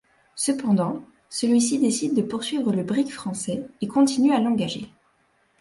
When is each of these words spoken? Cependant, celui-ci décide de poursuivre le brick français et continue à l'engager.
Cependant, 0.33 1.03
celui-ci 1.29 1.77
décide 1.77 2.15
de 2.15 2.23
poursuivre 2.23 2.73
le 2.73 2.81
brick 2.83 3.13
français 3.13 3.67
et 3.81 3.87
continue 3.87 4.33
à 4.33 4.39
l'engager. 4.39 4.91